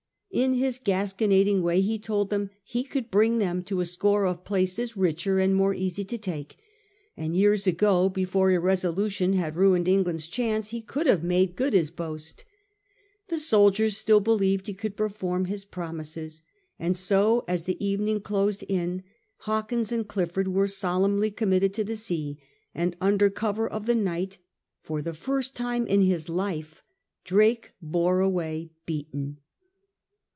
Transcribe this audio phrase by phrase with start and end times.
[0.33, 4.45] In his gasconading way he told them he could bring them to a score of
[4.45, 6.55] places richer and more easy to take,
[7.17, 11.91] and years ago before irresolution had ruined England's chance he could have made good his
[11.91, 12.45] boast
[13.27, 16.43] The soldiers still beUeved he could perform his promises.
[16.79, 19.03] And so as the evening closed in
[19.39, 22.39] Hawkins and Clifford were solemnly committed to the sea,
[22.73, 24.37] and under cover of the night,
[24.81, 26.83] for the first time in his life,
[27.25, 29.39] Drake bore away beaten.